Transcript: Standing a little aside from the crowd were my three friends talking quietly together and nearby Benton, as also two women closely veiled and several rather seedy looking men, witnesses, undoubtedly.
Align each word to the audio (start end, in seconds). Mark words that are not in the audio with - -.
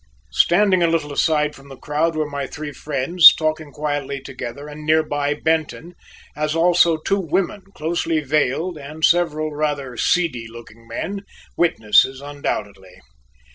Standing 0.31 0.81
a 0.81 0.87
little 0.87 1.13
aside 1.13 1.53
from 1.53 1.69
the 1.69 1.77
crowd 1.77 2.15
were 2.15 2.27
my 2.27 2.47
three 2.47 2.71
friends 2.71 3.35
talking 3.35 3.71
quietly 3.71 4.19
together 4.19 4.67
and 4.67 4.83
nearby 4.83 5.35
Benton, 5.35 5.93
as 6.35 6.55
also 6.55 6.97
two 6.97 7.19
women 7.19 7.61
closely 7.75 8.19
veiled 8.19 8.79
and 8.79 9.05
several 9.05 9.53
rather 9.53 9.95
seedy 9.97 10.47
looking 10.47 10.87
men, 10.87 11.21
witnesses, 11.55 12.19
undoubtedly. 12.19 12.99